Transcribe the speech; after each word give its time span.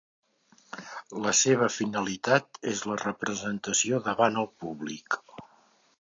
La 1.25 1.33
seva 1.39 1.67
finalitat 1.75 2.59
és 2.73 2.81
la 2.93 2.97
representació 3.03 4.01
davant 4.11 4.45
el 4.45 4.51
públic. 4.65 5.21